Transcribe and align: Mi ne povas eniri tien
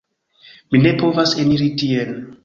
Mi 0.71 0.79
ne 0.85 0.93
povas 1.01 1.33
eniri 1.43 1.67
tien 1.83 2.17